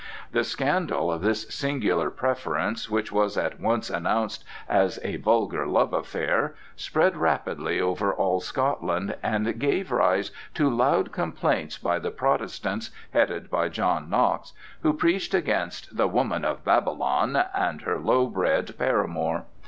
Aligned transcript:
The 0.31 0.43
scandal 0.43 1.11
of 1.11 1.21
this 1.21 1.47
singular 1.53 2.09
preference, 2.09 2.89
which 2.89 3.11
was 3.11 3.37
at 3.37 3.59
once 3.59 3.87
announced 3.91 4.43
as 4.67 4.97
a 5.03 5.17
vulgar 5.17 5.67
love 5.67 5.93
affair, 5.93 6.55
spread 6.75 7.15
rapidly 7.15 7.79
over 7.79 8.11
all 8.11 8.39
Scotland, 8.39 9.15
and 9.21 9.59
gave 9.59 9.91
rise 9.91 10.31
to 10.55 10.71
loud 10.71 11.11
complaints 11.11 11.77
by 11.77 11.99
the 11.99 12.09
Protestants, 12.09 12.89
headed 13.11 13.51
by 13.51 13.69
John 13.69 14.09
Knox, 14.09 14.53
who 14.81 14.93
preached 14.93 15.35
against 15.35 15.95
the 15.95 16.07
"woman 16.07 16.43
of 16.45 16.65
Babylon" 16.65 17.37
and 17.53 17.81
her 17.83 17.99
low 17.99 18.25
bred 18.25 18.73
paramour. 18.79 19.43